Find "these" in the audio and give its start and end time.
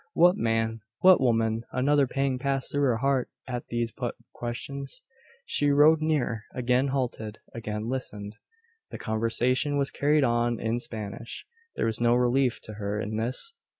3.67-3.91